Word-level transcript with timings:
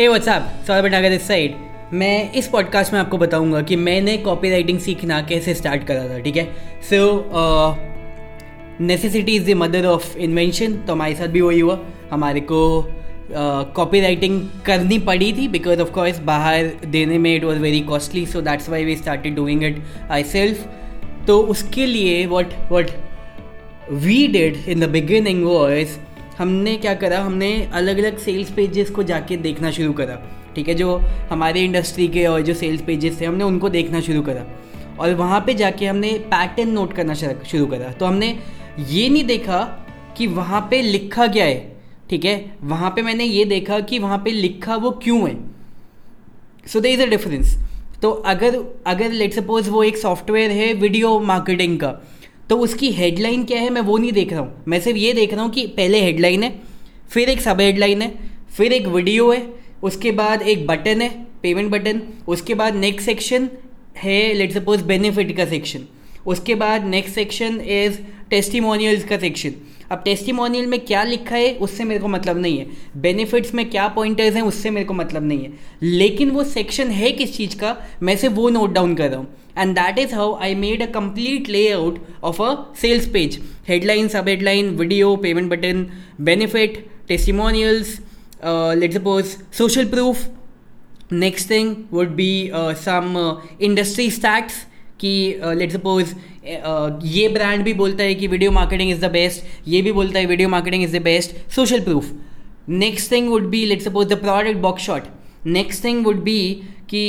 हे 0.00 0.08
WhatsApp 0.08 0.64
Saurabh 0.66 0.84
Bhandagar 0.84 1.12
इस 1.12 1.28
side 1.28 1.54
मैं 1.92 2.32
इस 2.32 2.48
पॉडकास्ट 2.48 2.92
में 2.92 3.00
आपको 3.00 3.18
बताऊँगा 3.18 3.62
कि 3.62 3.76
मैंने 3.76 4.16
कॉपी 4.16 4.50
राइटिंग 4.50 4.78
सीखना 4.78 5.20
कैसे 5.22 5.54
स्टार्ट 5.54 5.84
करा 5.84 6.08
था 6.08 6.18
ठीक 6.18 6.36
है? 6.36 6.44
So 6.90 7.26
necessity 8.80 9.36
is 9.36 9.50
the 9.50 9.54
mother 9.54 9.84
of 9.86 10.18
invention 10.18 10.76
तो 10.76 10.92
हमारे 10.92 11.14
साथ 11.14 11.26
भी 11.26 11.40
वही 11.40 11.60
हुआ। 11.60 11.80
हमारे 12.10 12.40
को 12.40 12.88
कॉपी 13.76 13.98
uh, 13.98 14.04
राइटिंग 14.04 14.48
करनी 14.66 14.98
पड़ी 14.98 15.32
थी 15.32 15.48
बिकॉज़ 15.48 15.80
ऑफ़ 15.80 15.90
कोर्स 15.90 16.18
बाहर 16.18 16.70
देने 16.86 17.18
में 17.18 17.36
it 17.36 17.44
was 17.44 17.58
very 17.58 17.80
costly 17.80 18.26
so 18.26 18.40
that's 18.40 18.68
why 18.68 18.84
we 18.84 18.96
started 18.96 19.34
doing 19.34 19.64
it 19.64 19.82
I 20.10 20.22
self 20.22 20.68
तो 21.26 21.40
उसके 21.40 21.86
लिए 21.86 22.26
what 22.26 22.46
what 22.72 22.90
we 23.92 24.26
did 24.28 24.56
in 24.68 24.80
the 24.80 24.84
beginning 24.84 25.44
was 25.44 25.88
हमने 26.38 26.76
क्या 26.76 26.94
करा, 26.94 27.20
हमने 27.20 27.50
अलग 27.72 27.98
अलग 27.98 28.18
सेल्स 28.18 28.50
पेजेस 28.50 28.90
को 28.90 29.02
जाके 29.02 29.36
देखना 29.36 29.70
शुरू 29.70 29.92
करा, 29.92 30.18
ठीक 30.54 30.68
है? 30.68 30.74
जो 30.74 30.96
हमारे 31.30 31.64
इंडस्ट्री 31.64 32.08
के 32.08 32.26
और 32.26 32.40
जो 32.40 32.54
सेल्स 32.54 32.82
पेजेस 32.82 33.20
थे, 33.20 33.24
हमने 33.24 33.44
उनको 33.44 33.68
देखना 33.68 34.00
शुरू 34.00 34.22
करा। 34.22 34.44
और 35.00 35.14
वहाँ 35.14 35.40
पे 35.40 35.54
जाके 35.54 35.86
हमने 35.86 36.12
पैटर्न 36.30 36.70
नोट 36.70 36.92
करना 36.92 37.14
शुरू 37.14 37.66
करा। 37.66 37.90
तो 37.90 38.06
हमने 38.06 38.28
ये 38.88 39.08
नहीं 39.08 39.24
देखा 39.24 39.58
कि 40.16 40.26
वहाँ 40.26 40.60
पे 40.70 40.80
लिखा 40.82 41.26
क्या 41.26 41.44
है, 41.44 41.60
ठीक 42.10 42.24
है? 42.24 42.34
वहाँ 42.64 42.90
पे 42.90 43.02
मैंने 43.02 43.24
ये 43.24 43.44
देखा 43.44 43.80
कि 43.80 43.98
वहाँ 43.98 44.18
पे 44.18 44.30
लिखा 44.30 44.76
वो 44.76 44.90
क्यों 45.02 45.28
है। 45.28 45.36
सो 46.66 46.80
दे 46.80 46.92
इज़ 46.92 47.02
अ 47.02 47.06
डिफरेंस 47.06 47.56
तो 48.02 48.10
अगर 48.10 48.56
अगर 48.86 49.12
लेट 49.12 49.34
सपोज़ 49.34 49.70
वो 49.70 49.82
एक 49.84 49.96
सॉफ्टवेयर 49.96 50.50
है 50.50 50.72
वीडियो 50.74 51.18
मार्केटिंग 51.20 51.78
का 51.78 51.90
तो 52.50 52.56
उसकी 52.58 52.90
हेडलाइन 52.92 53.44
क्या 53.44 53.60
है, 53.60 53.70
मैं 53.70 53.80
वो 53.80 53.96
नहीं 53.98 54.12
देख 54.12 54.32
रहा 54.32 54.40
हूँ। 54.40 54.64
मैं 54.68 54.80
सिर्फ़ 54.80 54.98
ये 54.98 55.12
देख 55.12 55.32
रहा 55.34 55.42
हूँ 55.42 55.52
कि 55.52 55.66
पहले 55.76 56.00
हेडलाइन 56.00 56.42
है, 56.42 56.52
फिर 57.10 57.28
एक 57.28 57.40
सब 57.40 57.60
हेडलाइन 57.60 58.02
है, 58.02 58.12
फिर 58.50 58.72
एक 58.72 58.86
वीडियो 58.88 59.30
है, 59.32 59.46
उसके 59.82 60.10
बाद 60.12 60.42
एक 60.44 60.66
बटन 60.66 61.02
है 61.02 61.08
पेमेंट 61.42 61.70
बटन 61.70 62.00
उसके 62.28 62.54
बाद 62.54 62.74
नेक्स्ट 62.76 63.06
सेक्शन 63.06 63.48
है 63.96 64.32
लेट 64.34 64.52
सपोज़ 64.52 64.82
बेनिफिट 64.84 65.36
का 65.36 65.44
सेक्शन 65.46 65.84
उसके 66.26 66.54
बाद 66.54 66.84
नेक्स्ट 66.86 67.14
सेक्शन 67.14 67.60
इज़ 67.60 67.98
टेस्टिमोनियल्स 68.30 69.04
का 69.04 69.18
सेक्शन 69.18 69.54
अब 69.90 70.02
टेस्टिमोनियल 70.04 70.66
में 70.66 70.78
क्या 70.80 71.02
लिखा 71.04 71.36
है, 71.36 71.52
उससे 71.56 71.84
मेरे 71.84 72.00
को 72.00 72.08
मतलब 72.08 72.38
नहीं 72.38 72.58
है। 72.58 72.66
बेनिफिट्स 73.02 73.54
में 73.54 73.68
क्या 73.70 73.86
पॉइंटर्स 73.88 74.34
हैं, 74.34 74.42
उससे 74.42 74.70
मेरे 74.70 74.86
को 74.86 74.94
मतलब 74.94 75.24
नहीं 75.24 75.44
है। 75.44 75.52
लेकिन 75.82 76.30
वो 76.30 76.44
सेक्शन 76.46 76.90
है 76.90 77.12
किस 77.12 77.36
चीज़ 77.36 77.56
का, 77.58 77.76
मैं 78.02 78.16
से 78.16 78.28
वो 78.30 78.48
नोट 78.50 78.72
डाउन 78.72 78.94
कर 78.94 79.10
रहा 79.10 79.18
हूँ। 79.18 79.28
And 79.58 79.74
that 79.74 79.98
is 79.98 80.14
how 80.14 80.34
I 80.36 80.54
made 80.54 80.82
a 80.82 80.86
complete 80.92 81.48
layout 81.48 81.98
of 82.24 82.42
a 82.42 82.54
sales 82.80 83.06
page 83.12 83.40
headline 83.68 84.08
sub 84.08 84.28
headline 84.28 84.68
video 84.76 85.14
payment 85.22 85.50
button 85.50 85.86
benefit 86.20 86.84
testimonials 87.08 87.98
let 88.44 88.92
suppose 88.94 89.36
social 89.58 89.84
proof 89.88 90.28
next 91.12 91.50
thing 91.50 91.74
would 91.92 92.08
be 92.16 92.30
some 92.54 93.14
industry 93.60 94.10
stats 94.10 94.64
कि 95.00 95.40
let 95.42 95.68
uh, 95.68 95.76
suppose 95.76 96.14
uh, 96.14 97.00
ये 97.06 97.28
brand 97.28 97.62
भी 97.64 97.74
बोलता 97.74 98.04
है 98.04 98.14
कि 98.14 98.26
video 98.28 98.50
marketing 98.52 98.90
is 98.90 99.00
the 99.00 99.10
best 99.12 99.68
ये 99.68 99.82
भी 99.82 99.92
बोलता 99.92 100.18
है 100.18 100.26
video 100.26 100.48
marketing 100.48 100.84
is 100.84 100.96
the 100.96 101.02
best 101.02 101.36
social 101.50 101.80
proof 101.80 102.10
next 102.68 103.12
thing 103.12 103.28
would 103.28 103.46
be 103.50 103.64
let 103.66 103.82
suppose 103.82 104.08
the 104.08 104.20
product 104.20 104.58
box 104.60 104.82
shot 104.82 105.02
next 105.48 105.84
thing 105.84 106.04
would 106.06 106.22
be 106.22 106.40
कि 106.90 107.02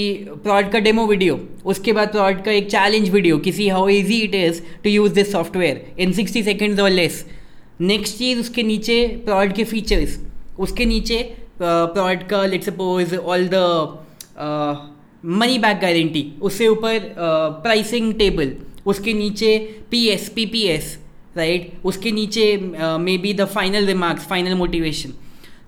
प्रोडक्ट 0.44 0.72
का 0.72 0.80
डेमो 0.80 1.06
वीडियो 1.08 1.40
उसके 1.66 1.94
बाद 1.94 2.12
प्रोडक्ट 2.12 2.44
का 2.46 2.52
एक 2.52 2.70
चैलेंज 2.72 3.10
वीडियो 3.10 3.38
किसी 3.40 3.68
how 3.70 3.88
easy 3.90 4.20
it 4.22 4.36
is 4.36 4.62
to 4.84 4.90
use 4.90 5.14
this 5.14 5.32
software 5.32 5.86
in 6.00 6.12
sixty 6.14 6.44
seconds 6.44 6.80
और 6.80 6.90
less 6.92 7.26
next 7.82 8.18
चीज़ 8.18 8.40
उसके 8.40 8.64
नीचे 8.64 9.06
प्रोडक्ट 9.26 9.56
के 9.56 9.64
फीचर्स 9.66 10.20
उसके 10.60 10.86
नीचे 10.86 11.22
प्रोडक्ट 11.58 12.24
uh, 12.24 12.30
का 12.30 12.46
let 12.46 12.64
suppose 12.64 13.16
all 13.16 13.48
the 13.48 14.98
money 15.24 15.58
back 15.60 15.80
guarantee 15.80 16.26
उससे 16.42 16.68
ऊपर 16.68 17.14
प्राइसिंग 17.64 18.14
टेबल 18.20 18.54
उसके 18.88 19.14
नीचे 19.14 19.58
P 19.92 20.06
S 20.10 20.30
P 20.36 20.46
P 20.46 20.62
S 20.68 20.98
right 21.38 21.72
उसके 21.86 22.12
नीचे 22.12 22.46
maybe 23.18 23.34
the 23.34 23.46
final 23.56 23.86
remarks 23.86 24.28
final 24.28 24.56
motivation 24.56 25.14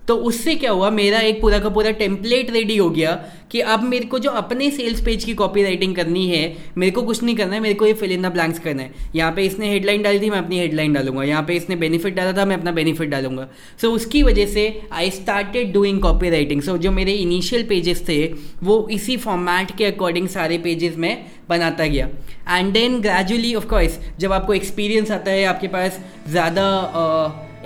तो 0.08 0.16
उससे 0.28 0.54
क्या 0.54 0.70
हुआ 0.70 0.90
मेरा 0.90 1.18
एक 1.20 1.40
पूरा 1.40 1.58
का 1.58 1.68
पूरा 1.68 1.90
टेम्पलेट 1.98 2.50
रेडी 2.50 2.76
हो 2.76 2.88
गया 2.90 3.12
कि 3.50 3.60
अब 3.60 3.82
मेरे 3.82 4.06
को 4.06 4.18
जो 4.18 4.30
अपने 4.30 4.70
सेल्स 4.70 5.00
पेज 5.04 5.24
की 5.24 5.34
कॉपी 5.34 5.62
राइटिंग 5.62 5.94
करनी 5.96 6.26
है 6.28 6.42
मेरे 6.78 6.92
को 6.92 7.02
कुछ 7.02 7.22
नहीं 7.22 7.34
करना 7.36 7.54
है 7.54 7.60
मेरे 7.60 7.74
को 7.74 7.86
ये 7.86 7.92
फिल 7.94 8.12
इन 8.12 8.22
द 8.22 8.32
ब्लैंक्स 8.32 8.58
करना 8.58 8.82
है। 8.82 8.92
यहाँ 9.14 9.32
पे 9.32 9.44
इसने 9.46 9.70
हेडलाइन 9.70 10.02
डाली 10.02 10.20
थी 10.20 10.30
मैं 10.30 10.38
अपनी 10.38 10.58
हेडलाइन 10.58 10.92
डालूँगा। 10.92 11.24
यहाँ 11.24 11.42
पे 11.42 11.54
इसने 11.54 11.76
बेनिफिट 11.76 12.14
डाला 12.14 12.32
था 12.32 12.44
मैं 12.44 12.56
अपना 12.56 12.72
बेनिफिट 12.72 13.08
डालूँगा। 13.08 13.48
सो 13.80 13.86
so, 13.86 13.94
उसकी 13.94 14.22
वजह 14.22 14.46
से 14.46 14.80
I 14.92 15.10
started 15.10 15.72
doing 15.72 16.00
copywriting 16.30 16.62
so 16.62 16.76
जो 16.78 16.92
मेरे 16.92 17.12
इनिशियल 17.14 17.62
पेजेस 17.68 18.04
थे 18.08 18.24
वो 18.62 18.86
इसी 18.92 19.16
फॉर्मेट 19.18 19.76
के 19.78 19.84
अकॉर्डिंग 19.84 20.28
सारे 20.28 20.58
पेजेस 20.58 20.96
में 20.96 21.24
बनाता 21.48 21.86
गया। 21.86 22.08
एंड 22.48 22.72
देन 22.72 23.00
ग्रेजुअली 23.00 23.54
ऑफकोर्स 23.54 23.98
जब 24.18 24.32
आपको 24.32 24.54
एक्सपीरियंस 24.54 25.10
आता 25.10 25.30
है 25.30 25.44
आपके 25.44 25.68
पास 25.68 26.00
ज़्यादा 26.28 26.68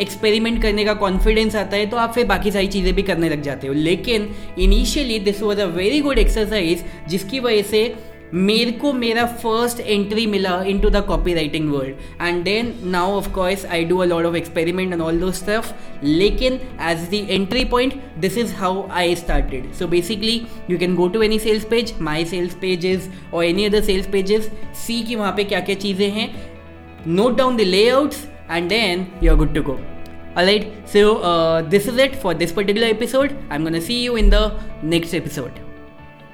एक्सपेरिमेंट 0.01 0.63
करने 0.63 0.85
का 0.85 0.95
कॉन्फिडेंस 0.95 1.57
आता 1.57 1.77
है 1.77 1.87
तो 1.87 1.97
आप 1.97 2.13
फिर 2.13 2.27
बाकी 2.27 2.51
सारी 2.51 2.67
चीज़ें 2.69 2.95
भी 2.95 3.03
करने 3.03 3.29
लग 3.29 3.43
जाते 3.43 3.67
हो। 3.67 3.75
लेकिन 3.75 4.29
initially 4.59 5.19
this 5.21 5.43
was 5.43 5.61
a 5.61 5.67
very 5.77 6.01
good 6.01 6.19
exercise 6.19 6.85
जिसकी 7.09 7.41
वजह 7.41 7.63
से 7.63 7.95
मेरे 8.35 8.71
को 8.73 8.93
मेरा 8.93 9.25
फ़र्स्ट 9.43 9.81
एंट्री 9.81 10.27
मिला 10.27 10.63
into 10.81 10.89
the 10.91 11.05
copywriting 11.35 11.69
world 11.73 12.23
and 12.23 12.43
then 12.45 12.73
now 12.85 13.13
of course 13.13 13.65
I 13.67 13.85
do 13.85 13.99
a 13.99 14.05
lot 14.05 14.25
of 14.25 14.37
experiment 14.37 14.93
and 14.93 15.03
all 15.03 15.19
those 15.21 15.31
stuff 15.33 15.73
लेकिन 16.05 16.59
as 16.83 17.09
the 17.11 17.27
entry 17.31 17.65
point 17.65 17.95
this 18.19 18.39
is 18.39 18.55
how 18.55 18.87
I 18.93 19.15
started 19.15 19.73
so 19.73 19.87
basically 19.87 20.41
you 20.71 20.79
can 20.79 20.95
go 20.95 21.09
to 21.09 21.23
any 21.23 21.39
sales 21.39 21.65
page 21.65 21.93
my 22.01 22.25
sales 22.25 22.55
pages 22.55 23.09
और 23.35 23.45
any 23.45 23.65
other 23.65 23.81
sales 23.81 24.09
pages 24.13 24.51
see 24.87 25.01
कि 25.03 25.15
वहाँ 25.15 25.33
पे 25.37 25.45
क्या 25.45 25.61
क्या 25.61 25.75
चीज़ें 25.77 26.11
हैं। 26.11 26.31
Note 27.07 27.37
down 27.37 27.57
the 27.57 27.61
layouts 27.61 28.27
and 28.49 28.71
then 28.71 29.13
you're 29.21 29.37
good 29.37 29.55
to 29.55 29.63
go. 29.63 29.81
Alright 30.37 30.89
so 30.89 31.19
uh, 31.19 31.63
this 31.63 31.87
is 31.87 31.97
it 31.97 32.17
for 32.17 32.35
this 32.35 32.53
particular 32.53 32.89
episode. 32.89 33.37
I'm 33.51 33.65
gonna 33.65 33.81
see 33.81 34.03
you 34.03 34.17
in 34.17 34.31
the 34.31 34.59
next 34.83 35.15
episode 35.15 35.66